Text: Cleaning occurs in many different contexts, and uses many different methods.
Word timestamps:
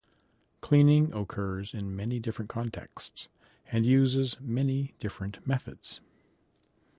Cleaning 0.61 1.13
occurs 1.13 1.75
in 1.75 1.95
many 1.95 2.17
different 2.19 2.49
contexts, 2.49 3.27
and 3.67 3.85
uses 3.85 4.35
many 4.39 4.95
different 4.99 5.45
methods. 5.45 6.01